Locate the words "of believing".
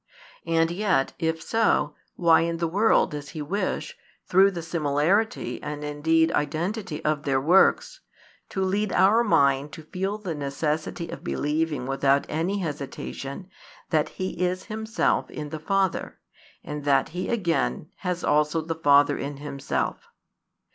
11.09-11.85